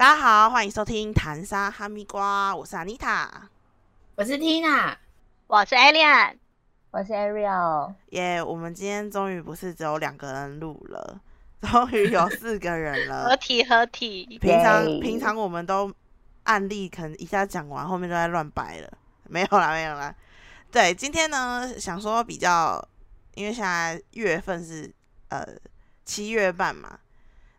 [0.00, 3.28] 大家好，欢迎收听谈沙哈密瓜，我是 Anita，
[4.14, 4.96] 我是 Tina，
[5.46, 6.38] 我是 Alien，
[6.90, 7.92] 我是 Ariel。
[8.08, 11.20] 耶我们今天终于不是只有两个人录了，
[11.60, 13.36] 终于有四个人了 合了。
[13.36, 15.92] 体合体，平常耶平常我们都
[16.44, 18.90] 案例可能一下讲完，后面都在乱掰了，
[19.28, 20.14] 没有啦，没有啦。
[20.72, 22.82] 对，今天呢想说比较，
[23.34, 24.90] 因为现在月份是
[25.28, 25.46] 呃
[26.06, 26.98] 七月半嘛，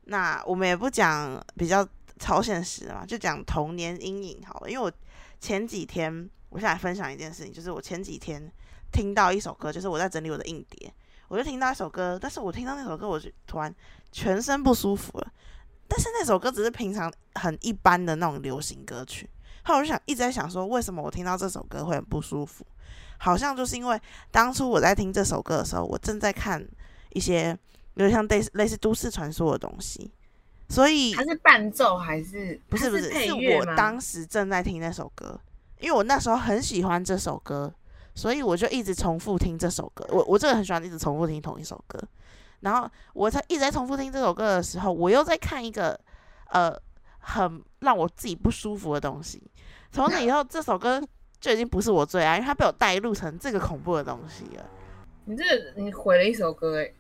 [0.06, 1.88] 那我们也不讲比较
[2.22, 4.70] 超现实的嘛，就讲童年阴影好了。
[4.70, 4.92] 因为我
[5.40, 8.40] 前几天，我现在分享一件事情，就是我前几天
[8.92, 10.94] 听到一首歌，就是我在整理我的硬碟，
[11.28, 13.74] 我就听到一首歌，但是我听到那首歌，我就突然
[14.12, 15.34] 全身不舒服了。
[15.88, 19.30] 但是那首歌只是平常很一般的那种流行歌曲，
[19.64, 22.66] 后来我就想一直在想说，为什么我听到这首歌会很不舒服？
[23.18, 24.02] 好像就是因为
[24.32, 26.66] 当初我在听这首歌的时候，我正在看
[27.14, 27.58] 一些
[27.96, 30.12] 有点像类似类似都市传说的东西，
[30.72, 33.58] 所以它是伴奏还是不是不是，是？
[33.58, 35.38] 我当时正在听那首歌，
[35.82, 37.74] 因为我那时候很喜欢这首歌，
[38.16, 40.08] 所以我就一直重复听这首歌。
[40.10, 42.00] 我我这个很喜欢一直重复听同一首歌，
[42.62, 46.00] 然后我在一直在重复听这首歌的时候，我又在看一个
[46.52, 46.74] 呃
[47.20, 49.44] 很让我自己不舒服的东西。
[49.92, 51.04] 从那以后，这首歌
[51.42, 54.66] 就已经不是我最爱，因为它被我带入成这个恐怖的东西了。
[55.26, 55.44] 你这
[55.76, 56.94] 你毁了一首歌哎，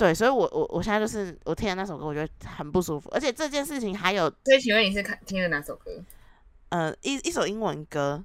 [0.00, 5.90] 对，所以我我我现在就是我听了那首歌，我觉得很不舒服，而且这件事情还有所以请问你是看听了哪首歌？
[6.70, 8.24] 呃一一首英文歌，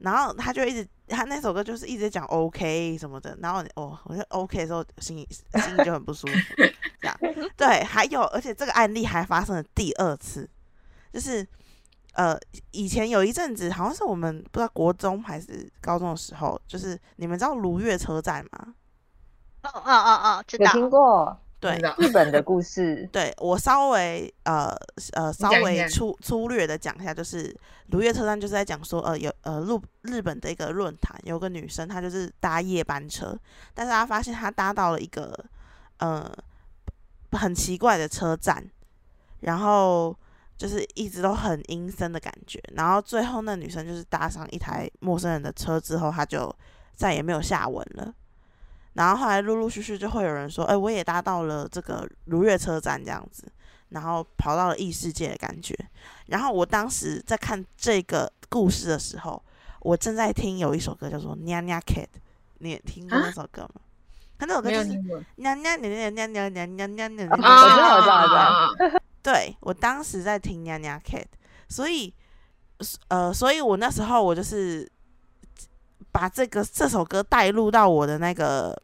[0.00, 6.34] 然后他就一直他那首歌就是一直讲 OK 什么的，然后你哦，我就 OK 的时候心里心里就很不舒服，
[7.00, 7.18] 这样
[7.56, 10.46] 对，还有而且这个案例还发生了第二次，
[11.10, 11.46] 就是
[12.12, 12.38] 呃
[12.72, 18.74] 以前有一阵子好像是我们不知道国中还是高中的时候，就是你们知道如月车站吗？
[19.74, 21.38] 哦哦哦哦，知道，有听过？
[21.60, 21.80] 对。
[21.98, 23.08] 日本的故事？
[23.12, 24.72] 对我稍微呃
[25.14, 27.54] 呃稍微粗粗略的讲一下，就是
[27.88, 33.36] 如月车站就是在讲说呃有呃日日本的一个论坛，有个女生她就是搭夜班车，
[33.74, 35.36] 但是她发现她搭到了一个
[35.98, 36.30] 呃
[37.32, 38.64] 很奇怪的车站，
[39.40, 40.16] 然后
[40.56, 46.54] 就是一直都很阴森的感觉，然后最后那女生就是搭上一台陌生人的车之后，她就
[46.94, 48.14] 再也没有下文了。
[48.98, 53.46] 然后后来陆陆续续就会有人说，哎、我也搭到了这个如月车站这样子，
[53.90, 55.72] 然后跑到了异世界的感觉。
[56.26, 59.40] 然后我当时在看这个故事的时候，
[59.82, 62.02] 我正在听有一首歌叫做《娘娘 Cat》，
[62.58, 63.80] 你也听过啊那首歌吗？
[64.36, 64.88] 他那首歌就是。
[65.36, 67.78] 娘娘娘娘娘娘娘娘娘娘我知娘。
[67.78, 69.00] 道我知道我知道道。
[69.22, 71.26] 对我当时在听娘娘 Cat，
[71.68, 72.12] 所以
[73.06, 74.90] 呃，所以我那时候我就是
[76.10, 78.76] 把这个这首歌带入到我的那个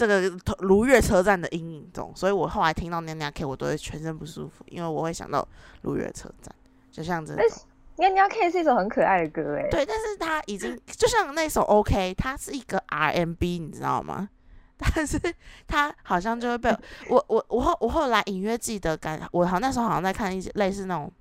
[0.00, 5.46] 这个如月车站的阴影中，所以我后来听到娘娘 Cat，我都会全身不舒服，因为我会想到
[5.82, 6.54] 如月车站，
[6.90, 7.50] 就像这种但。
[7.50, 7.66] 是
[7.98, 9.68] 喵喵 K 是一首很可爱的歌哎。
[9.70, 14.30] 对，但是它已经就像那首 OK，它是一个 RMB，你知道吗？
[14.94, 15.20] 但是
[15.66, 16.74] 它好像就会被
[17.10, 21.12] 我我我后我后来隐约记得感，我好像那时候好像在看一些类似那种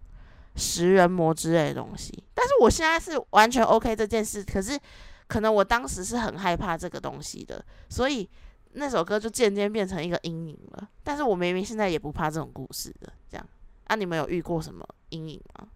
[0.55, 4.79] 食人魔之类的东西，但是我现在是完全 OK 这件事，可是
[5.27, 8.29] 可能我当时是很害怕这个东西的，所以
[8.73, 10.89] 那首歌就渐渐变成一个阴影了。
[11.03, 13.45] 但是我明明现在也不怕这种故事的，这样
[13.85, 15.67] 啊，你们有遇过什么阴影吗？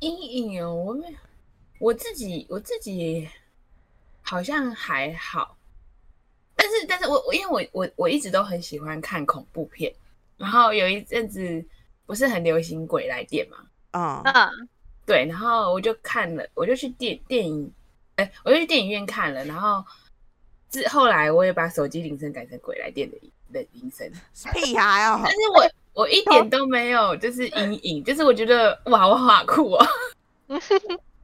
[0.00, 1.18] 阴影哦，我没有，
[1.78, 3.28] 我自己我自己
[4.22, 5.56] 好像还好，
[6.54, 9.92] 但是但是我我因为我我我一直都很喜欢看恐怖片，
[10.36, 11.64] 然后有一阵子
[12.06, 13.58] 不是很流行鬼来电嘛，
[13.90, 14.68] 嗯嗯，
[15.04, 17.72] 对，然后我就看了，我就去电电影，
[18.16, 19.84] 哎，我就去电影院看了，然后
[20.70, 23.16] 之后来我也把手机铃声改成鬼来电的
[23.52, 24.10] 的铃声，
[24.54, 29.86] 屁孩哦但，是我我一点都没有就是阴影，就是我觉得哇，我好酷哦，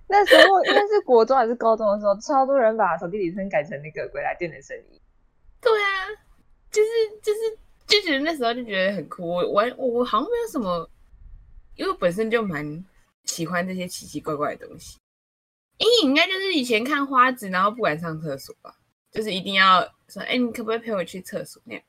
[0.06, 5.00] 那时候应该是国中还是高中的时候，超多人把手机铃声改成那个鬼来电的声音。
[5.60, 6.08] 对啊，
[6.70, 6.88] 就是
[7.22, 7.38] 就是
[7.86, 10.88] 就觉得那时候就觉得很酷，我我我好像没有什么，
[11.76, 12.84] 因为我本身就蛮
[13.24, 14.98] 喜欢这些奇奇怪怪的东西。
[15.78, 18.74] 阴影应该就是以前看花子，然后不敢上厕所吧，
[19.14, 21.82] 就是一定要说，哎、你可不可以陪我去厕所那样？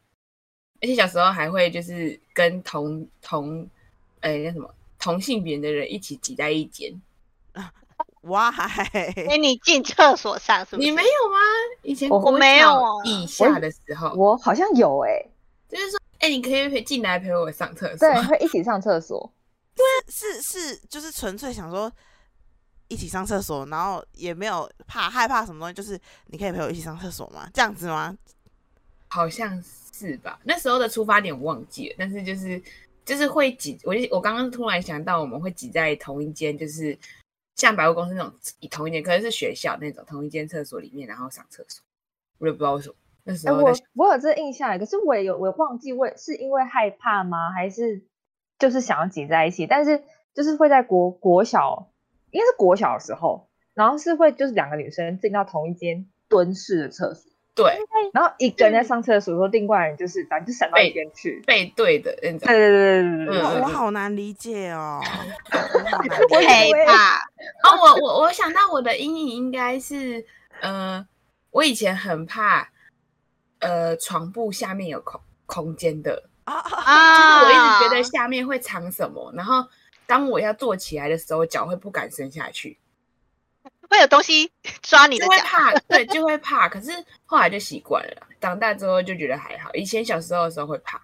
[0.81, 3.68] 而且小时候还会就是跟同同，
[4.22, 7.01] 哎、那什么同性别的人一起挤在一间。
[8.24, 8.50] 哇，
[8.94, 10.88] 哎，你进厕所上是不是？
[10.88, 11.38] 你没有吗？
[11.83, 15.25] 以前我国没有以下的时候，我好像有哎、
[15.68, 18.07] 就是说，哎、你可以陪进来陪我上厕所。
[18.07, 19.31] 对， 会一起上厕所。
[19.75, 21.92] 对是是，就是纯粹想说
[22.87, 27.49] 一起上厕所，然后也没有怕害怕什么东西，就是你可以陪我一起上厕所吗？
[27.53, 28.15] 这样子吗？
[29.07, 30.39] 好像是吧？
[30.43, 32.61] 那时候的出发点我忘记了，但是就是
[33.05, 36.97] 就是会挤，我就我刚刚突然想到，我们会挤在同一间，就是
[37.55, 38.33] 像百货公司那种
[38.69, 41.83] 同一间，可能是学校那种同一间厕所里面，然后上厕所。
[42.39, 47.51] 我也不知道为什么那时候在想我有这个印象，可是我也有我忘记为是因为害怕吗？
[47.51, 48.03] 还是
[48.59, 49.65] 就是想要挤在一起？
[49.65, 50.03] 但是
[50.33, 51.87] 就是会在国国小，
[52.35, 57.77] 应该是国小的时候，然后是会就是两个女生进到同一间蹲式的厕所，对
[58.13, 61.41] 然后一个人在上厕所的时候，另外人就是反正就闪到一背边去。
[61.47, 62.47] 背对的那种对。
[62.47, 64.99] 对对对对对嗯我好难理解哦，
[66.29, 66.41] 我
[66.85, 67.17] 怕，
[67.63, 70.25] 哦，我我我想到我的阴影应该是，
[70.61, 71.07] 呃，
[71.51, 72.69] 我以前很怕，
[73.59, 77.43] 呃，床铺下面有空空间的，啊啊就是啊！
[77.43, 79.65] 我一直觉得下面会藏什么，然后
[80.07, 82.78] 当我要坐起来的时候，脚会不敢伸下去，
[83.90, 85.31] 会有东西 抓你的脚。
[85.31, 86.69] 就会怕，对， 就会怕。
[86.69, 86.92] 可是
[87.25, 89.74] 后来就习惯了，长大之后就觉得还好。
[89.74, 91.02] 以前小时候的时候会怕，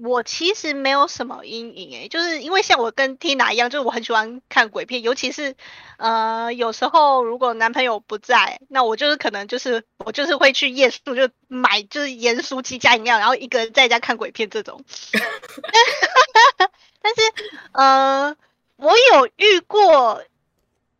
[0.00, 5.54] 我其实没有什么阴影诶、就是因为像我跟 Tina 一样，就是我很喜欢看鬼片，尤其是
[5.98, 14.82] 呃有时候如果男朋友不在，那我就是可能就是我就是会去夜宿，就买就是盐酥鸡加饮料，然后一个人在家看鬼片这种。
[17.02, 17.20] 但是
[17.72, 18.34] 呃，
[18.76, 20.22] 我有遇过。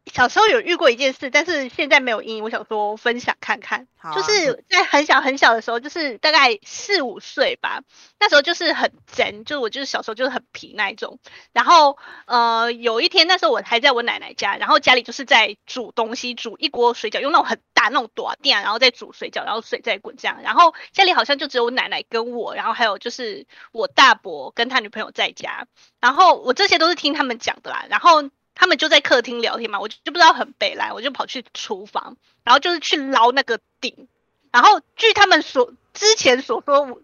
[0.07, 2.43] 小时候有遇过一件事，但是现在没有阴影。
[2.43, 7.83] 我想说分享看看，啊就是在很小很小的时候，就是大概四五岁吧，
[8.19, 11.21] 那时候就是很真，就是我就是小时候就是很皮那一种。
[11.53, 11.97] 然后
[12.27, 20.43] 呃，有一天那时候我还在我奶奶家，然后家里就是在煮东西，煮一锅水饺，用那种很大那种短电，然后再煮水饺，然后水再滚这样。
[20.43, 25.69] 然后家里好像就只有我奶奶跟我，然后还有就是我大伯跟他女朋友在家。
[26.01, 28.31] 然后我这些都是听他们讲的啦，然后。
[28.55, 34.09] 他们就在客厅聊天嘛，我就不知道很北来，我就跑去厨房，然后就是去捞那个鼎，
[34.51, 37.01] 然后据他们所之前所说，我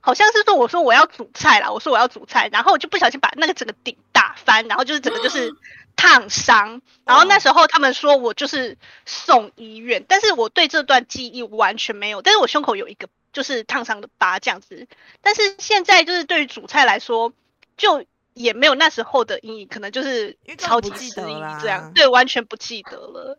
[0.00, 5.54] 好像是说我说我要煮菜啦，我说我要煮菜，然后我就不小心把那个整个鼎打翻，然后就是整个就是
[5.96, 8.76] 烫伤，然后那时候他们说我就是
[9.06, 14.86] 送医院，但是我对这段记忆完全没有，但是我胸口有一个就是烫伤的疤这样子，
[15.22, 17.32] 但是现在就是对于煮菜来说，
[17.76, 18.04] 就
[18.34, 23.38] 也没有那时候的阴影，可能就是超级失忆得啦这样，对，完全不记得了。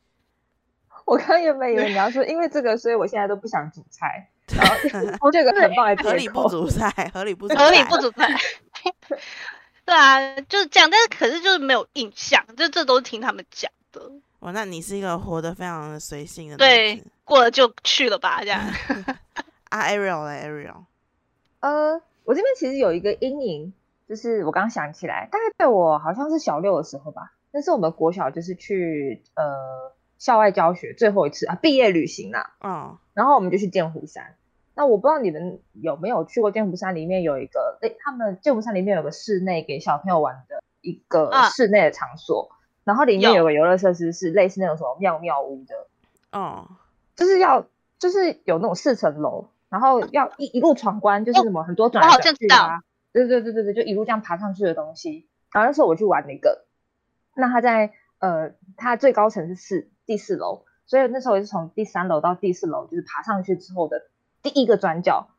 [1.06, 6.50] 我刚原本以为你要说 因为这个，所以我现在都不想煮菜， 然后这个很棒的合理不。
[6.50, 8.28] 煮菜，合理不煮合理菜不煮菜。
[9.86, 14.12] 对啊，就是这样，但是可是就是没有印象，就这都是听他们讲的。
[14.40, 18.62] 哇，那你是一个活得非常的随性的女对子，过了就去了吧，这样。
[19.70, 20.86] 啊，Ariel 嘞，Ariel，
[21.60, 23.74] 呃，我这边其实有一个阴影，
[24.08, 34.36] 就是我刚想起来，大概在我好像是小六的时候吧，那是我们国小就是去呃校外教学最后一次啊毕业旅行啦，嗯，然后我们就去剑湖山。
[34.78, 42.52] 那我不知道你们有没有去过剑湖山，里面有一个，诶，他们剑湖山里面有个室内给小朋友玩的一个啊室内的场所，
[42.84, 45.88] 然后里面有有个游乐设施是类似那种什么妙妙屋的，
[46.38, 46.68] 哦，
[47.16, 47.66] 就是要
[47.98, 52.82] 就是有那种四层楼，然后要一一路闯关，就是什么很多转来我好像知转去啊，
[53.24, 55.30] 对对对对对，就一路这样爬上去的东西。
[55.54, 56.66] 然后那时候我去玩那个，
[57.36, 64.02] 那它在呃它最高层是四第四楼，所以那时候我是从第三楼到第四楼，就是爬上去之后的
[64.42, 65.30] 第一个转角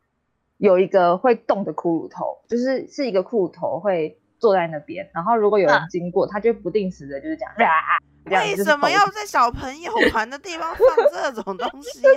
[0.57, 12.11] 有一个会动的骷髅头，就是是一个骷髅头会坐在那边，然后如果有人嗯经过，它就不定时的就是这样，啊、为什么要在小朋友 玩的地方放这种东西啊？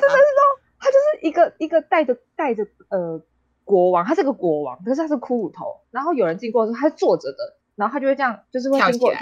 [0.82, 3.22] 他就是一个一个带着带着呃
[3.70, 9.14] 国王，他是个国王，可是他是骷髅头，然后有人经过的时候，他是坐着的，然后他就会这样，就是会经过，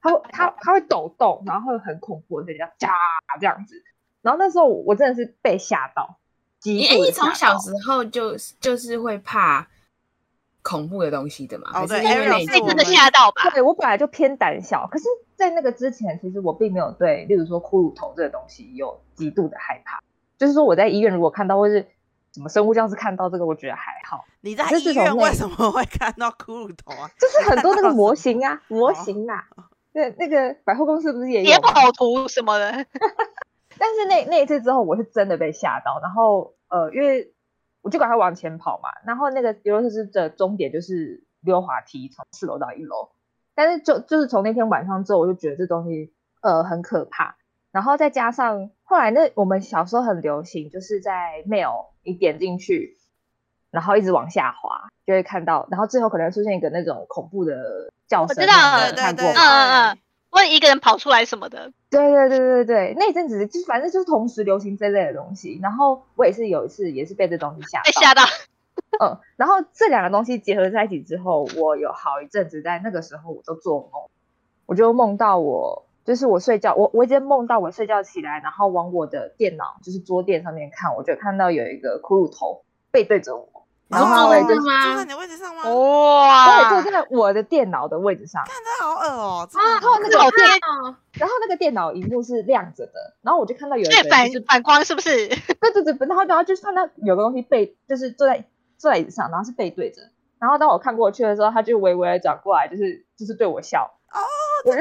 [0.00, 2.94] 他会他他会抖动，然后会很恐怖的这样夹
[3.38, 3.74] 这样子，
[4.22, 6.16] 然后那时候我真的是被吓到，
[6.58, 9.68] 极你你从小时候就就是会怕
[10.62, 11.70] 恐怖的东西的嘛？
[11.74, 13.50] 哦对因为被真的吓到吧？
[13.50, 15.04] 对我本来就偏胆小，可是，
[15.36, 20.02] 在那个之前，其实我并没有对，例如说骷髅头这个东西有极度的害怕。
[20.38, 21.86] 就是说我在医院如果看到，或是
[22.32, 24.24] 什么生物教室看到这个，我觉得还好。
[24.40, 27.10] 你在医院为什么会看到骷髅头啊？
[27.18, 29.44] 就是很多那个模型 哦啊，模型啊，
[29.92, 31.68] 对，那个百货公司不是也解有吗？
[31.70, 32.70] 剖图什么的，
[33.78, 37.34] 但是那那一次之后，我是真的被吓到，然后呃，因为
[37.82, 43.10] 我就赶快往前跑嘛，然后那个游乐设施的终点就是溜滑梯，从四楼到一楼。
[43.54, 47.36] 但是就就是从那天晚上之后，我就觉得这东西呃很可怕，
[47.72, 52.98] 然后再加上后来那我们小时候很流行，就是在 mail 你点进去，
[53.70, 59.32] 然后一直往下滑，就会看到，然后最后可能会出现一个那种恐怖的叫声，我知道对对对，看过吗？
[59.36, 59.98] 嗯嗯嗯
[60.32, 68.22] 或者一个人跑出来什么的，对对对对对，那一阵子就是反正就是同时流行这类的东西，然后我也是有一次也是被这东西吓到，被吓到。
[69.00, 74.10] 嗯，然后这两个东西结合在一起之后，我有好一阵子在那个时候我都做梦，
[74.66, 83.48] 我就梦到我就是我睡觉，我我已经梦到我睡觉起来，然后往我的电脑就是桌垫上面看，我就看到有一个骷髅头背对着我，
[83.86, 85.72] 然后坐在你的位置上吗？
[85.72, 95.28] 哇，对，就在我的电脑的位置上，看这好恶哦，这啊，个后那个电脑，然后那个电脑荧幕是亮着的，然后我就看到有一对反反光是不是？
[95.62, 98.44] 对对对，然后然后就是看到有个东西背，就是坐在
[98.78, 100.02] 坐在椅子上，然后是背对着。
[100.40, 103.94] 然后当我看过去的时候，他就微微的转过来，就是就是对我笑。
[104.10, 104.18] 哦，
[104.64, 104.80] 我就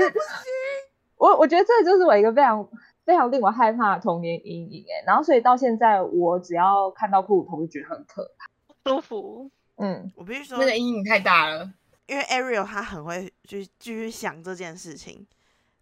[1.19, 2.67] 我我觉得这就是我一个非常
[3.05, 5.03] 非常令我害怕的童年阴影哎。
[5.05, 8.89] 然后所以到现在，我只要看到骷髅头，就觉得很可怕。
[8.89, 9.51] 舒服。
[9.75, 11.71] 嗯，我必须说那，个阴影太大了。
[12.07, 15.25] 因为 Ariel 他很会去继续想这件事情，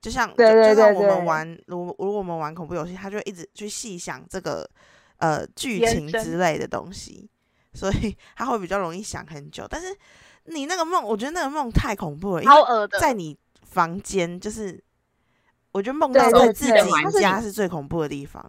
[0.01, 4.69] 就像对对就就像我们玩，如果如果我们玩恐怖游戏，他就会一直去细想这个
[5.19, 7.29] 呃剧情之类的东西，
[7.73, 9.65] 所以他会比较容易想很久。
[9.69, 9.87] 但是
[10.45, 12.55] 你那个梦，我觉得那个梦太恐怖了，因为
[12.99, 14.83] 在你房间，就是
[15.71, 18.43] 我觉得梦到在自己对它是家是最恐怖的地方。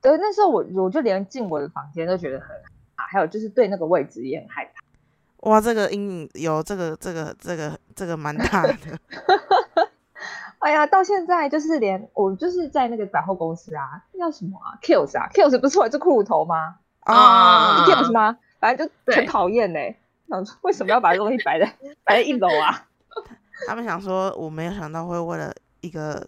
[0.00, 2.54] 对，那时候我我就连进我的房间都觉得很害
[2.96, 5.50] 怕，还有就是对那个位置也很害怕。
[5.50, 8.74] 哇，这个阴影有这个这个这个这个蛮大的。
[10.58, 16.76] 哎呀，到现在就是连我就是在那个百货公司啊，那叫什么啊？Kills 啊，Kills 不是有一只骷髅头吗？
[17.00, 18.36] 啊是 Kills 吗？
[18.58, 19.78] 反正就很讨厌呢。
[20.28, 21.66] 想说为什么要把这东西摆在
[22.02, 22.84] 摆在一楼啊？
[23.68, 26.26] 他们想说，我没有想到会为了一个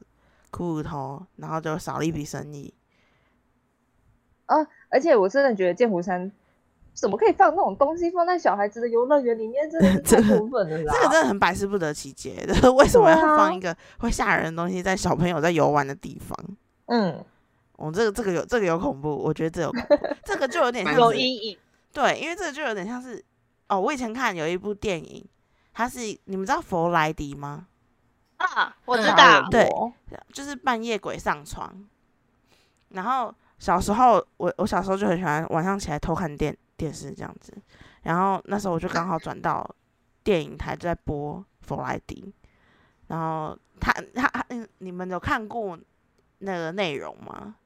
[0.59, 2.75] 骷髅头，然后就少了一笔生意。
[4.47, 4.57] 啊
[4.89, 6.33] 而且我真的觉得剑湖山
[6.95, 10.95] 怎么可以放那种东西放在小孩子的游乐园里面，真的是太 过分了啦！
[10.95, 16.37] 这个真的很百思不得其解，就 是为什么要放一个会吓人的东西在小朋友在游玩的地方？
[16.87, 17.25] 嗯，
[17.77, 19.73] 哦，这个这个有这个有恐怖，我觉得这有
[20.25, 21.59] 这个就有点像是有阴影。
[21.93, 23.25] 对，因为这个就有点像是
[23.69, 25.25] 哦，我以前看有一部电影，
[25.73, 27.68] 它是你们知道佛莱迪吗？
[28.39, 29.69] 啊，我知嗯道，对
[30.33, 31.73] 就是半夜鬼上床。
[32.91, 37.53] 然后小时候，我我小时候就很喜欢晚上起来偷看电电视这样子。
[38.03, 39.69] 然后那时候我就刚好转到
[40.23, 42.33] 电影台在播弗莱迪，
[43.09, 45.79] 然后他他他嗯，你们有看过
[46.39, 47.57] 那个内容吗？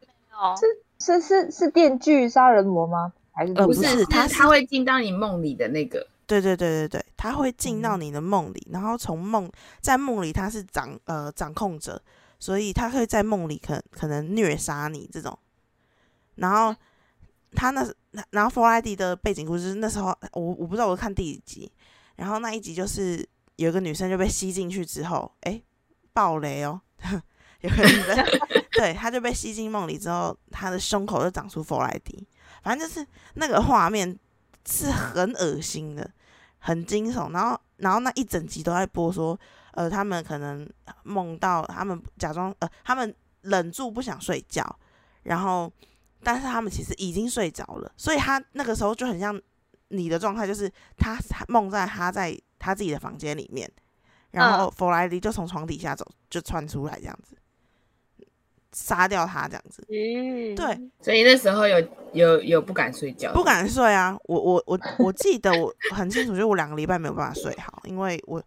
[0.00, 3.12] 没有，是是是是电锯杀人魔吗？
[3.32, 6.06] 还是呃不不是，是是它是他会进到你梦里的那个。
[6.26, 9.50] 对对对对对，他会进到嗯你的梦里，然后从梦
[9.80, 11.98] 在梦里他是掌呃掌控者，
[12.38, 15.38] 所以他会在梦里可可能虐杀你这种。
[16.34, 16.76] 然后
[17.52, 17.82] 他那
[18.28, 21.72] 然后弗莱迪的背景故事那时候我我不知道我看第几集，
[22.16, 23.26] 然后那一集就是
[23.56, 25.64] 有一个女生就被吸进去之后，诶，
[26.12, 26.78] 爆雷哦，
[27.62, 28.22] 有个女生
[28.76, 32.28] 对，她就被吸进梦里之后，她的胸口就长出弗莱迪，
[32.62, 34.18] 反正就是那个画面
[34.68, 36.10] 是很恶心的，
[36.64, 37.30] 很惊悚。
[37.30, 39.38] 然后，然后那一整集都在播说，
[39.72, 40.66] 呃，他们可能
[41.02, 44.64] 梦到他们假装呃，他们忍住不想睡觉，
[45.24, 45.70] 然后
[46.22, 49.38] 但是他们其实已经睡着了，所以他那个时候就很像
[49.88, 53.70] 你的状态，就是他他梦在他在他自己的房间里面，
[54.30, 57.36] 然后弗莱迪就从床底下走，就窜出来这样子，
[58.74, 59.86] 杀掉他这样子。
[59.88, 64.14] 嗯，对，所以那时候有有有不敢睡觉，不敢睡啊！
[64.24, 68.42] 我我我 我记得我很清楚，就是我两个礼拜没有办法睡好，因为我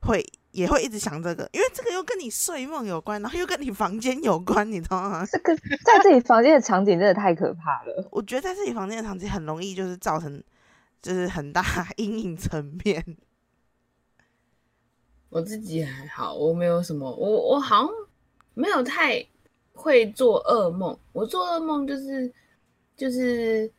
[0.00, 5.26] 会也会一直想这个，因为这个又跟你睡梦有关，然后又跟你房间有关，你知道吗？
[5.30, 5.54] 这个
[5.84, 8.08] 在自己房间的场景真的太可怕了。
[8.10, 10.42] 我觉得在自己房间的场景很容易就是造成
[11.02, 11.62] 就是很大
[11.96, 13.04] 阴影层面。
[15.28, 17.90] 我自己还好，我没有什么，我我好像
[18.54, 19.26] 没有太
[19.76, 20.98] 会做噩梦。
[21.12, 22.32] 我做噩梦就是
[22.96, 23.70] 就是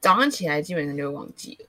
[0.00, 1.66] 早上起来基本上就会忘记了，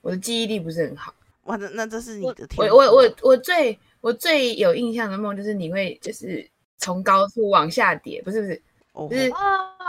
[0.00, 1.14] 我的记忆力不是很好。
[1.44, 9.36] 哇，那那这是你的天赋我我我我最我最有印象的梦就是你会就是从高处往下跌，不是不是，哦就是哦，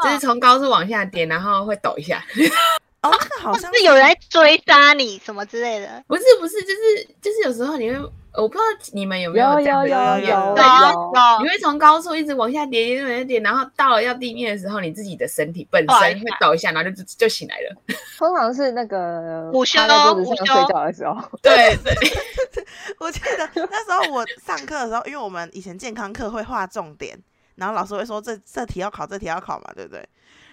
[0.04, 2.24] 就是从高处往下跌，然后会抖一下。
[3.02, 6.04] 哦，那个好像是有人在追杀你什么之类的。
[6.08, 7.98] 不是不是，就是就是有时候你会，
[8.34, 17.76] 我不知道你们有没有这样的有有有对，有你会从高处一直往下跌，跌跌跌跌，然后到了要地面的时候，你自己的身体本身会抖一下，然后就就醒来了。
[18.20, 21.94] 通常是那个午休睡觉的时候，对 对，
[23.00, 27.20] 我记得那时候我上课的时候，因为我们以前健康课会画重点，
[27.56, 30.08] 然后老师会说这这题要考，这题要考嘛，对不对？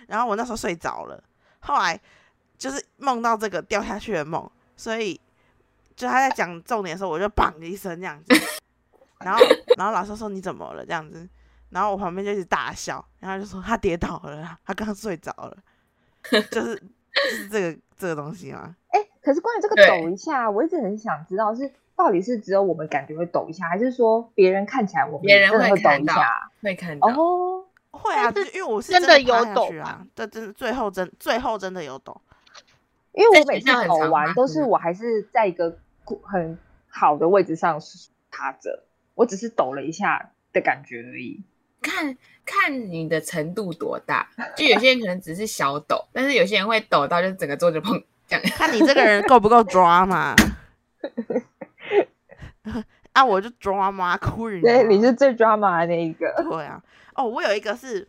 [0.06, 1.22] 然后我那时候睡着了，
[1.60, 2.00] 后来
[2.58, 5.18] 就是梦到这个掉下去的梦，所以
[5.96, 8.34] 就他在讲重点的时候，我就 砰一声这样子，
[9.20, 9.40] 然后
[9.78, 11.26] 然后老师说你怎么了这样子，
[11.70, 15.56] 然后我旁边就一直大笑，然后就说他跌倒了，他刚睡着了，
[16.50, 18.74] 就是就是这个这个东西吗？
[18.90, 26.50] 哎，可是关于这个抖一下，我一直很想知道是到底是只有我们感觉会抖一下，还是说别人看起来我们别人真的会抖会看到一下？
[26.62, 27.08] 会看到。
[27.08, 32.20] 哦，会啊，就是因为我是真的的有抖啊吧，对，真的最后真最后真的有抖。
[33.18, 35.76] 因为我每次学校很常抖完都是我还是在一个
[36.22, 36.56] 很
[36.88, 37.80] 好的位置上
[38.30, 38.84] 趴着，
[39.16, 41.42] 我只是抖了一下的感觉而已。
[41.82, 48.44] 看看你的程度多大，就有些人可能只是小抖，但是有些人会抖到就整个桌子碰这样。
[48.54, 50.36] 看你这个人够不够抓嘛？
[53.12, 56.32] 啊，我就抓嘛，queen 对，你是最 drama 的那一个。
[56.48, 56.80] 对啊。
[57.14, 58.06] 哦，我有一个是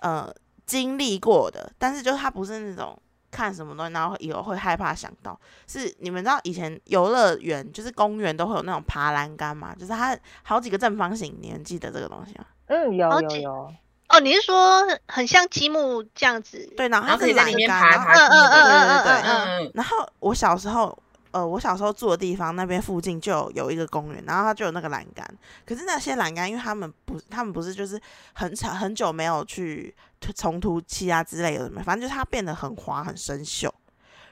[0.00, 0.34] 呃
[0.64, 2.98] 经历过的，但是就是他不是那种
[3.36, 12.46] 看什么东西，然后以后会害怕想到，是你们知道以前游乐园就是公园都会有那种爬栏杆嘛，就是它好几个正方形，你们记得这个东西吗？
[12.68, 13.74] 嗯，有有有，
[14.08, 16.66] 哦，你是说很像积木这样子？
[16.78, 20.98] 对，然后它可以在是栏杆，里面爬嗯嗯嗯嗯对对对嗯嗯嗯，然后我小时候，
[21.32, 25.28] 呃，我小时候住的地方那边附近就有有一个公园，然后它就有那个栏杆。
[25.66, 28.00] 可是那些栏杆，因为他们不，他们不是就是
[28.32, 33.70] 很长很久没有去涂重涂漆啊之类的，反正就是它变得很滑很生锈。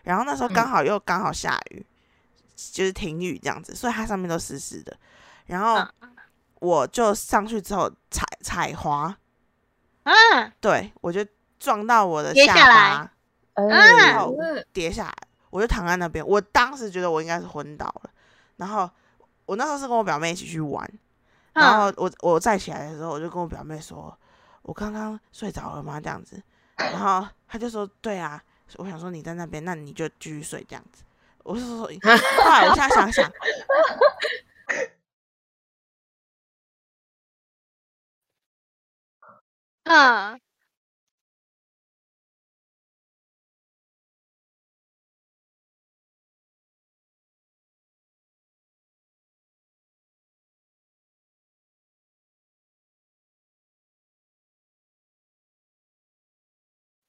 [0.03, 1.87] 然后那时候刚好又刚好下雨，
[2.55, 4.97] 就是停雨这样子，所以它上面都湿湿的。
[5.47, 6.11] 然后嗯
[6.61, 9.14] 我就上去之后踩踩滑，
[10.05, 11.25] 嗯，对我就
[11.59, 13.11] 撞到我的下巴。
[13.55, 15.14] 嗯然后嗯跌下来，
[15.50, 16.26] 我就躺在那边。
[16.26, 18.11] 我当时觉得我应该是昏倒了，
[18.57, 18.91] 然后
[19.47, 20.91] 我那时候是跟我表妹一起去玩，
[21.53, 24.19] 然后嗯我我再起来的时候，我就跟我表妹说，
[24.64, 26.00] 我刚刚睡着了吗？
[26.00, 26.42] 这样子，
[26.76, 28.42] 然后他就说对啊，
[28.76, 31.04] 我想说你在那边，那你就继续睡这样子。
[31.42, 31.85] 我是说，
[32.42, 33.30] 后来我现在想想，
[39.85, 40.40] 嗯，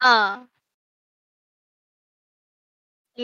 [0.07, 0.47] 嗯，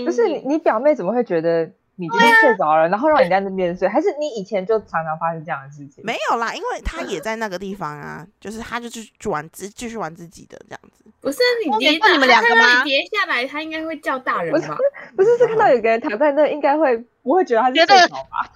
[0.03, 1.65] 不是你，你表妹怎么会觉得
[1.95, 3.87] 你今天睡着了，然后让你在那边睡？
[3.87, 6.03] 还是你以前就常常发生这样的事情？
[6.03, 11.05] 没有啦，因为她也在那个地方啊，就是她就去去玩自继续玩自己的这样子。
[11.19, 14.77] 不是你后面跌到你们两个吗你跌下来，他应该会叫大人不是吧？
[15.15, 18.51] 不是，是看到有个人躺在那，应该会不会觉得他是睡着吧？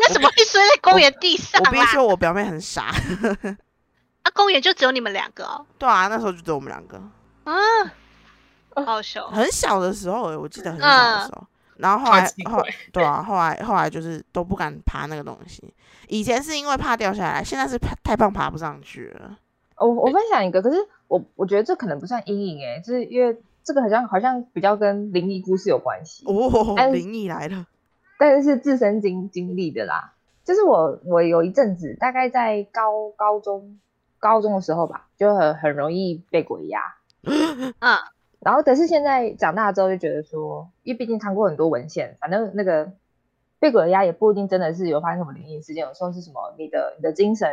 [0.00, 1.68] 那怎么会睡在公园地上啦？
[1.68, 2.84] 我必须说，我表妹很傻。
[4.22, 5.66] 啊，公园就只有你们两个哦。
[5.78, 6.98] 对啊，那时候就只有我们两个。
[7.50, 9.26] 啊，好小。
[9.28, 11.46] 很小的时候欸，我记得很小的时候。
[11.76, 12.60] 然后后来后
[12.92, 15.62] 对啊，后来后来就是都不敢爬那个东西。
[16.08, 19.38] 以前是因为怕掉下来，现在是怕太胖爬不上去了。
[19.76, 27.64] 我我分享一个，可是我我觉得这可能不算阴影诶，就是因为这个好像好像比较跟灵异故事有关系，哦，哎灵异来了，
[28.18, 30.14] 但是是自身经经历的啦。
[30.44, 33.78] 就是我我有一阵子，大概在高高中
[34.18, 36.96] 高中的时候吧，就很很容易被鬼压。
[37.80, 37.98] 嗯，
[38.40, 42.92] 然后，但是现在长大之后就觉得说，因为毕竟看过很多文献，反正那个
[43.58, 47.48] 被鬼压也不一定真的是有发生什么灵异事件，有时候是什么你的你的精神，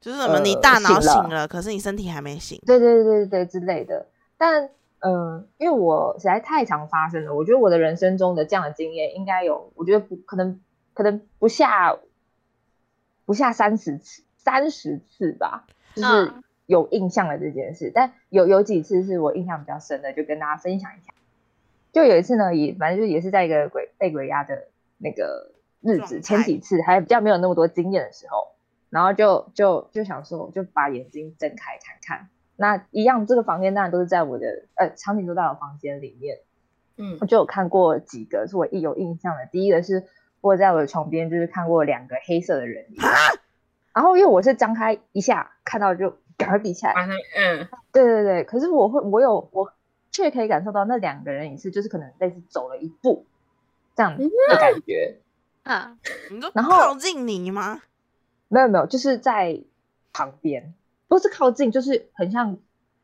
[0.00, 2.60] 就是什么你呃大脑醒了醒了，可是你身体还没醒。
[2.66, 4.06] 对对对对对之类的。
[4.38, 10.60] 但嗯、呃因为我实在太常发生了，我觉得我的人生中的这样的经验应该有，我觉得不可能
[10.94, 11.96] 可能不下
[13.26, 17.90] 不下三十次三十次吧，就是嗯有印象的这件事。
[17.94, 21.12] 但有有几次是我印象比较深的，就跟大家分享一下。
[21.92, 28.48] 就有一次呢，也反正就也是在一个鬼被鬼压的那个日子，前几次还比较没有那么多经验的时候，
[28.90, 32.28] 然后就就就想说，就把眼睛睁开看看。
[32.56, 36.38] 那一样，这个房间当然都是在我的呃场景都在我房间里面，
[36.98, 39.46] 嗯我就有看过几个是我一有印象的。
[39.46, 40.04] 第一个是
[40.42, 42.96] 我在我的床边就是看过两个黑色的人影，
[43.94, 46.94] 然后因为我是张开一下看到就赶快比起来，
[47.36, 47.68] 嗯。
[47.92, 49.72] 对对对，可是我会，我有，我
[50.10, 53.24] 却可以感受到那两个人也是，就是可能类似走了一步
[53.94, 55.18] 这样的感觉。
[55.62, 55.98] 啊，
[56.30, 57.82] 你说然后靠近你吗？
[58.48, 59.60] 没有没有，就是在
[60.12, 60.74] 旁边，
[61.08, 62.58] 不是靠近，就是很像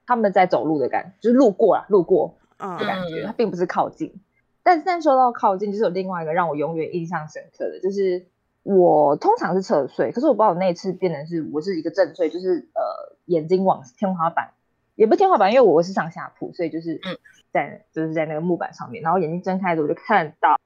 [0.07, 2.79] 他们在走路的感觉，就是路过啊，路过嗯。
[2.79, 3.27] 的感觉，嗯。
[3.27, 4.15] 它并不是靠近。
[4.63, 8.27] 但是但说到靠近，就是有另外一个让我永远印象深刻的，就是
[8.63, 14.53] 我通常是侧睡，可是我不知道我那一次变成是我是一个正睡，就是呃眼睛往天花板，
[14.95, 17.19] 也不是天花板，因为我是上下铺，所以就是嗯
[17.53, 20.61] 在就是在那个木板上面，然后眼睛睁开的我就看到，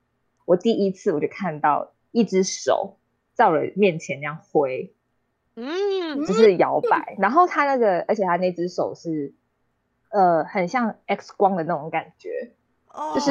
[0.45, 2.97] 我第一次我就看到一只手
[3.35, 4.95] 在我面前那样挥，
[5.55, 9.33] 嗯，就是摇摆，然后他那个，而且他那只手是，
[10.11, 12.53] 呃很像 X 光的那种感觉。
[12.93, 13.31] 哦就是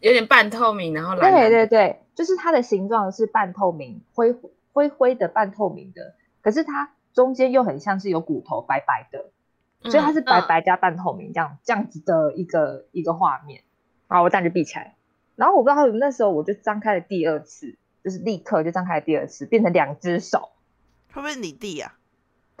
[0.00, 4.34] 有点半透明，然后蓝蓝对的对对，就是它的形状是半透明，灰
[4.72, 9.30] 灰灰的半透明的，可是它中间又很像是有骨头，白白的，
[9.90, 13.62] 所以它嗯是白嗯白加半透明这样这样子的一个一个画面。
[14.08, 14.96] 好，我这样就闭起来。
[15.36, 20.50] 然后我不知道为什么那时候我就张开了第二次，就是立刻就张开了第二次，变成两只手。
[21.12, 21.94] 会不会是你弟啊？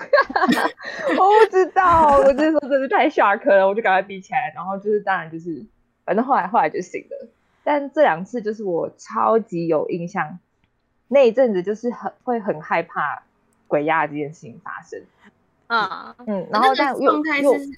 [0.00, 4.52] 我不知道，我那时候真的太 shock 了，我就赶快闭起来。
[4.54, 5.66] 然后就是当然就是，
[6.04, 7.28] 反正后来后来就醒了。
[7.62, 10.38] 但这两次就是我超级有印象，
[11.08, 13.22] 那一阵子就是很会很害怕
[13.66, 15.02] 鬼压这件事情发生。
[15.68, 17.68] 嗯，嗯，然后但状态又是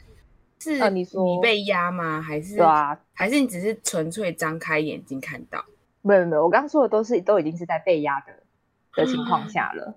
[0.58, 2.22] 是呃你说被压吗？
[2.22, 5.64] 还是对啊，还是你只是纯粹张开眼睛看到？
[6.00, 8.32] 没有没有，我刚刚说的都是都已经是在被压的
[8.94, 9.94] 的情况下了，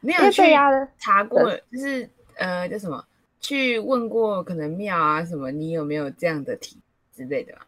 [0.00, 3.04] 因为你有去被压的查过，就是呃叫什么？
[3.40, 6.78] 去问过可能庙啊什么，你有没有这样的体
[7.12, 7.60] 之类的吗？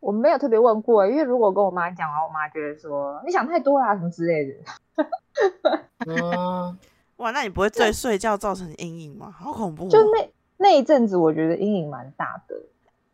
[0.00, 4.54] 我没有特别问过，因为如果跟我妈讲完，我妈觉得说你想太多啦什么之类的。
[6.08, 6.78] 嗯，
[7.18, 9.30] 哇，那你不会对睡觉造成阴影吗？
[9.30, 9.88] 好恐怖、哦！
[9.88, 12.56] 就那那一阵子，我觉得阴影蛮大的。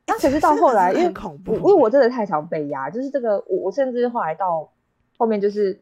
[0.07, 4.71] 那可是到后来， 因为很恐怖因为我真的太常被压，就是这个，我我甚至后来到
[5.19, 5.79] 后面就是，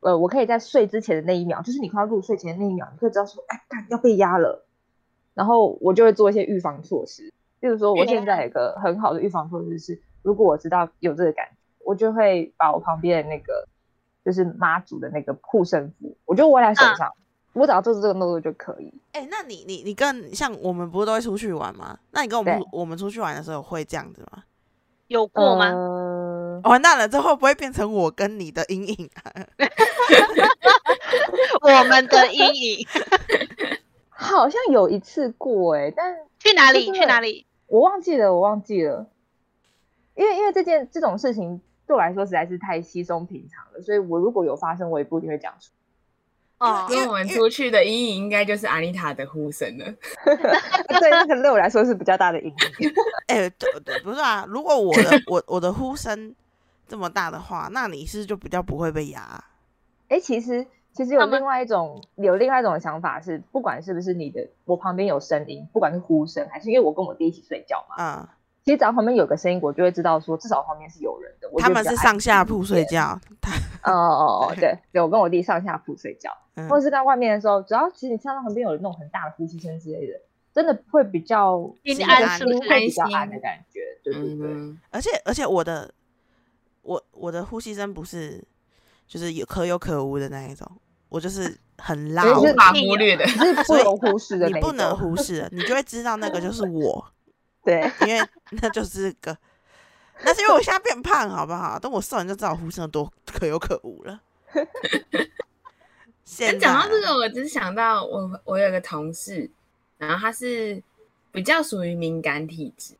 [0.00, 4.64] 呃，我可以在睡之前的那一秒，就是你快要入睡前的那一秒，你会知道说，哎，干要被压了，
[5.34, 11.52] 然后我就会做一些预防措施，例如说，我现在有一个很好的预防措施是，如果我知道有这个感觉，
[11.84, 13.66] 我就会把我旁边的那个
[14.24, 17.12] 就是妈祖的那个护身符，我就握在手啊上，
[17.54, 18.92] 我只要做出这个动作就可以。
[19.12, 21.98] 哎、那你你你跟像我们不是都会出去玩吗？
[22.12, 24.44] 那你跟我们对我们出去玩的时候会这样子吗？
[25.08, 25.70] 有过吗？
[25.70, 29.32] 呃完蛋了，这会不会变成我跟你的阴影啊？
[31.62, 32.86] 我们的阴影
[34.36, 36.92] 好像有一次过哎、但去哪里？
[36.92, 37.46] 去哪里？
[37.66, 39.06] 我忘记了，我忘记了，
[40.14, 45.70] 因为因为这件这种事情对我来说实在是太稀松平常了，所以我如果有发生，我也不一定会讲出。
[46.58, 49.84] 哦，跟我们出去的阴影应该就是阿丽塔的呼声了。
[50.26, 52.92] 对，那个对我来说是比较大的阴影。
[53.28, 54.44] 哎、对对，不是啊。
[54.48, 56.34] 如果我的 我我的呼声
[56.88, 59.44] 这么大的话，那你是就比较不会被压啊、
[60.08, 60.66] 哎、其实
[60.98, 68.28] 其实有另外一种有另外一种想法是，不管是不是你的我旁边有声音，不管是呼声还是因为我跟我弟一起睡觉嘛，嗯，
[68.64, 71.48] 其实只要旁边有个声音，我就会知道说至少旁边是有人的。
[71.52, 72.64] 我他们是上下铺。
[72.64, 73.52] 睡觉，他
[73.84, 76.36] 哦哦哦，对 对，我跟我弟上下铺睡觉。
[76.56, 80.20] 嗯或者是在外面的时候，只要其实你听到旁边有那种很大的呼吸声之类的，
[80.52, 83.80] 真的会比较心那个安是不是心会比较安心安的感觉。
[84.02, 85.88] 对对对，嗯，而且而且我的
[86.82, 88.42] 我我的呼吸声不是
[89.06, 90.68] 就是有可有可无的那一种，
[91.08, 93.26] 我就是很所以老就，无法忽略的。
[93.26, 97.12] 是不容忽视的你不能忽视的，你就会知道那个就是我，
[97.64, 98.28] 对，因为
[98.62, 99.36] 那就是个，
[100.22, 101.78] 那是因为我现在变胖，好不好？
[101.78, 104.20] 等我瘦，你就知道我呼声有多可有可无了。
[106.24, 109.50] 现在讲到这个，我只是想到我我有个同事，
[109.96, 110.82] 然后他是
[111.32, 112.94] 比较属于敏感体质，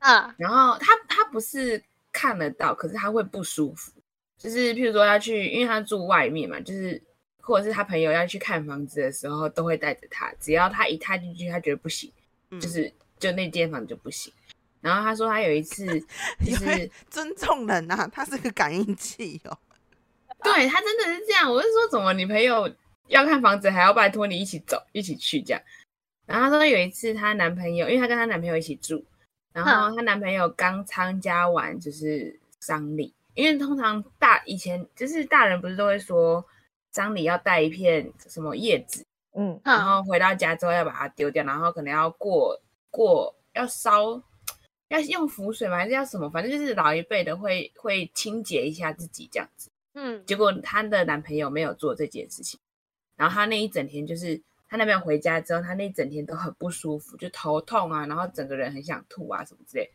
[0.00, 3.92] 嗯然后他他不是看得到，可是他会不舒服，
[4.36, 7.00] 就是譬如说要去，因为他住外面嘛，就是
[7.50, 12.12] 或者是他朋友要去看房子的时候，都会带着他，只要他一踏进去，他觉得不行，
[12.52, 14.32] 嗯就是就那间房就不行。
[14.80, 15.84] 然后他说他有一次
[16.46, 19.58] 就是尊重人呐、他是个感应器哦。
[20.44, 22.72] 对他真的是这样，我是说怎么你朋友
[23.08, 25.60] 要看房子还要拜托你一起走一起去这样。
[26.26, 29.04] 然后她说有一次她男朋友，因为她跟她男朋友一起住，
[29.52, 36.42] 然后她男朋友刚参加完就是丧礼，因为通常大以前就是大人不是都会说
[36.92, 44.22] 丧礼要带一片什么叶子，嗯，然嗯后回到家之后要把它丢掉，然后可能要过过要烧。
[44.88, 45.76] 要用符水吗？
[45.76, 46.28] 还是要什么？
[46.30, 49.70] 反正就是老一辈的会会清洁一下自己这样子。
[49.94, 52.58] 嗯结果她的男朋友没有做这件事情，
[53.14, 59.88] 然后她那一整天就是她男朋友回家之后，她那一整天都很不舒服，就头痛啊，然后整个人很想吐啊什么之类。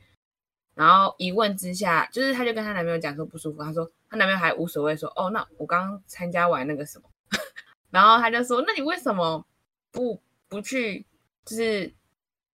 [0.75, 7.09] 然后一问之下，就是她就跟她男朋友讲说不舒服，她说她男朋友还无所谓说哦，那我刚刚参加完那个什么，
[7.89, 9.43] 然后她就说那你为什么
[9.91, 11.03] 不不去
[11.43, 11.91] 就是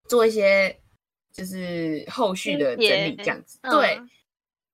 [0.06, 0.80] 做一些
[1.34, 3.60] 就是后续的整理这样子？
[3.64, 4.02] 嗯对。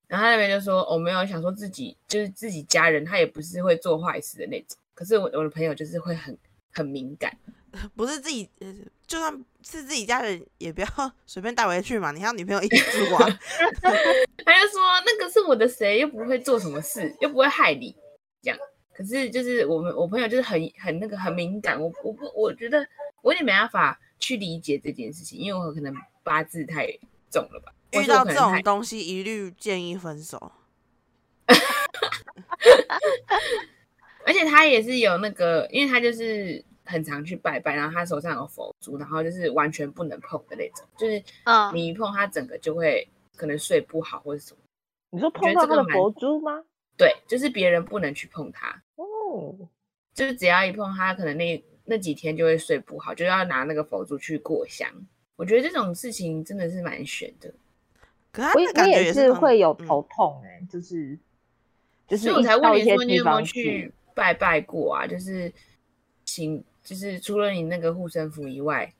[0.09, 4.77] 然后他那边就说，我、没有想说自己就是自己家人，他也不是会做坏事的那种。
[4.93, 6.37] 可是我我的朋友就是会很
[6.71, 7.37] 很敏感，
[7.95, 8.73] 不是自己，呃
[9.05, 10.87] 就算是自己家人，也不要
[11.25, 12.11] 随便带回去嘛。
[12.11, 13.25] 你还有女朋友一起住啊？
[14.45, 17.95] 他就说那个是我的谁，又不会做什么事，又不会害你，
[18.41, 18.59] 这样。
[18.93, 22.85] 可是就是我们我朋友就是很很那个很敏感，我我不我觉得
[23.21, 26.87] 我有点没办法去理解这件事情，因为我可能八字太
[27.29, 30.51] 重了吧，遇到这种东西一律建议分手。
[34.25, 44.59] 而且他也是有那个，因为他就是很常去拜拜，然后他手上有佛珠，然后就是完全不能碰的那种，就是嗯，你一碰他整个就会可能睡不好或者什么。
[45.11, 46.63] 你说碰到他的得这个佛珠吗？
[46.97, 49.55] 对，就是别人不能去碰他，哦，
[50.13, 54.89] 就是只要一碰他，可能那那几天就会睡不好，就要拿那个佛珠去过香。
[55.35, 57.53] 我觉得这种事情真的是蛮悬的，
[58.31, 61.17] 可是他我我那感觉也是会有嗯头痛哎、就是
[62.07, 65.05] 就是所以我才问你说你有没有地方去拜拜过啊？
[65.05, 65.53] 就是
[66.25, 68.93] 请，就是除了你那个护身符以外，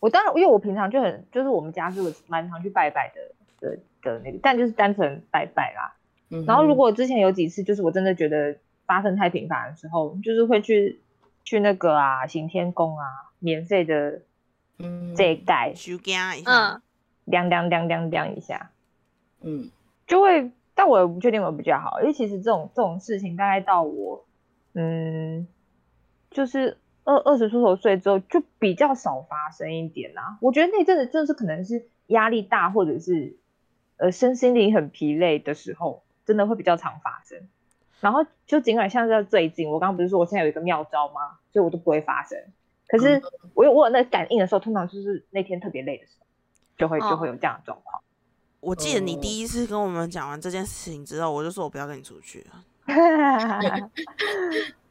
[0.00, 3.22] 我当然，因为我平常就很，就是我们家是我蛮常去拜拜的
[3.58, 5.96] 的的那个，但就是单纯拜拜啦。
[6.28, 11.00] 嗯，然后如果之前有几次，就是我真的觉得发生太频繁的时候，就是会去
[11.42, 13.06] 去那个啊行天宫啊，
[13.38, 14.20] 免费的
[14.78, 15.14] 嗯。
[15.16, 16.82] 这一带修干一下嗯，，
[17.24, 18.70] 亮亮亮亮亮一下，
[19.40, 19.70] 嗯。
[20.06, 24.22] 就会，但我也不确定有没有比较好，因为其实这种这种事情大概到我
[24.74, 25.46] 嗯，
[26.34, 33.38] 就是二二十出头岁之后，就比较少发生一点啦、我觉得那阵子真的是可能是压力大，或者是
[33.96, 37.38] 呃身心灵很疲累的时候，真的会比较常发生。
[38.00, 41.38] 然后就尽管像是最近，我刚刚不是说我现在有一个妙招吗？
[41.52, 42.38] 所以我都不会发生。
[42.88, 43.22] 可是
[43.54, 46.26] 我有我有那感应的时候，通常就是那天特别累的时候，
[46.76, 48.02] 就会就会有这样的状况。
[48.60, 52.64] 我记得你哦第一次跟我们讲完这件事情之后，我就说我不要跟你出去了，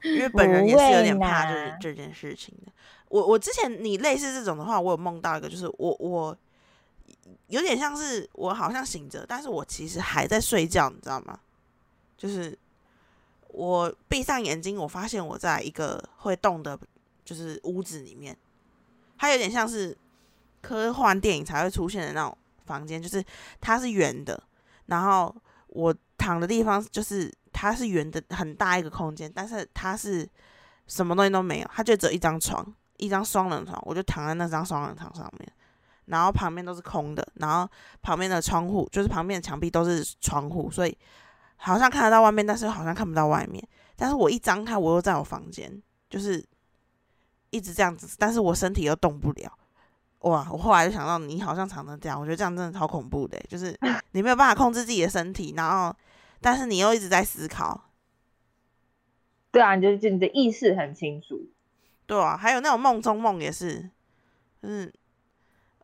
[0.04, 2.72] 因为本人也是有点怕这不会啦这件事情的。
[3.10, 6.36] 我我之前你类似这种的话，我有梦到一个，就是我我
[7.48, 11.39] 有点像是我好像醒着，但是我其实还在睡觉，你知道吗？
[12.18, 12.58] 就是
[13.50, 16.78] 我闭上眼睛，我发现我在一个会动的，
[17.24, 18.36] 就是屋子里面，
[19.18, 19.96] 它有点像是
[20.62, 23.24] 科幻电影才会出现的那种房间，就是
[23.62, 24.42] 它是圆的，
[24.88, 25.36] 然后
[25.68, 30.28] 我躺的地方就是它是圆的，很大一个空间，但是它是
[30.88, 32.66] 什么东西都没有，它就只有一张床，
[32.98, 35.50] 一张双人床，我就躺在那张双人床上面，
[36.06, 37.70] 然后旁边都是空的，然后
[38.02, 40.98] 旁边的窗户就是旁边的墙壁都是窗户，所以
[41.56, 43.66] 好像看得到外面，但是好像看不到外面。
[43.96, 46.44] 但是我一张开，我又在我房间，就是
[47.52, 49.52] 一直这样子，但是我身体又动不了。
[50.20, 50.48] 哇！
[50.50, 53.78] 我后来就想到，你好像常常这样，我觉得这样真的超恐怖的，就是
[54.12, 55.94] 你没有办法控制自己的身体，然后
[56.43, 57.89] 但是你又一直在思考，
[59.49, 61.49] 对啊，你就就你的意识很清楚。
[62.06, 63.89] 对啊，还有那种梦中梦也是，
[64.62, 64.93] 就是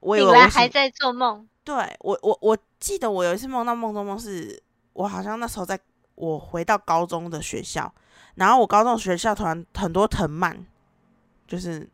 [0.02, 5.80] 我以为我还在做梦，对我，我我记得我有一次梦到梦中梦是，我好像那时候在
[6.16, 7.92] 我回到高中的学校，
[8.36, 10.66] 然后我高中学校突然很多藤蔓，
[11.48, 11.90] 就是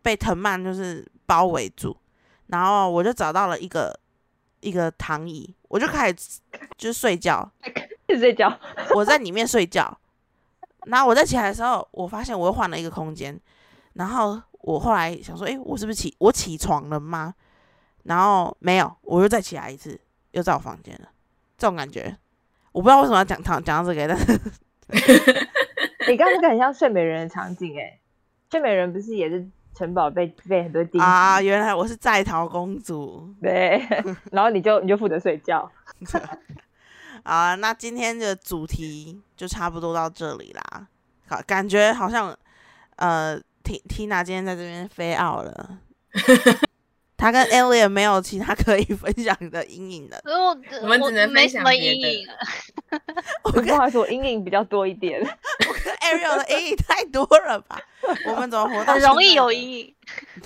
[0.00, 1.96] 被藤蔓就是包围住，
[2.46, 3.98] 然后我就找到了一个
[4.60, 6.40] 一个躺椅，我就开始
[6.78, 7.50] 就是睡觉，
[8.06, 8.56] 睡觉，
[8.94, 9.98] 我在里面睡觉，
[10.86, 13.36] 然后我在起来的时候，我发现我又换了一个空间，
[13.94, 17.34] 然后我后来想说，诶，我是不是起我起床了吗？
[18.04, 21.08] 然后没有，我又再起来一次，又在我房间了，
[21.58, 22.16] 这种感觉，
[22.70, 24.40] 我不知道为什么要讲讲讲到这个，但是
[26.08, 27.98] 你刚刚那个很像睡美人的场景哎、
[28.48, 33.82] 睡美人不是也是城堡被被很多钉子啊，原来我是在逃公主对，
[34.32, 35.70] 然后你就你就负责睡觉。
[36.12, 36.20] 好
[37.24, 40.86] 啊，那今天的主题就差不多到这里啦。
[41.26, 42.36] 好，感觉好像
[42.96, 45.78] 呃 Tina 今天在这边飞 out 了，
[47.16, 50.18] 她跟 Alien 没有其他可以分享的阴影了。
[50.24, 52.34] 所以我我们只能分没什么享阴影了。
[53.44, 55.20] 我跟不好意思，我阴影比较多一点。
[55.22, 57.80] 我跟 Ariel 的阴影太多了吧？
[58.26, 59.94] 我们怎么活到很容易有阴影。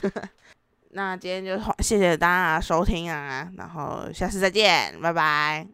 [0.92, 5.66] 那今天就谢谢大家收听啊，然后下次再见，拜拜。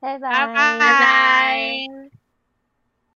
[0.00, 2.19] 拜拜拜拜拜。